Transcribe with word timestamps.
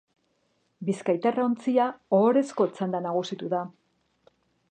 Bizkaitarra 0.87 1.43
ontzia 1.49 1.85
ohorezko 2.19 2.67
txanda 2.79 3.05
nagusitu 3.09 3.53
da. 3.55 3.63